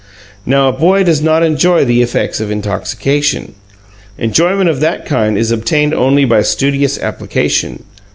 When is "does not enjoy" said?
1.03-1.85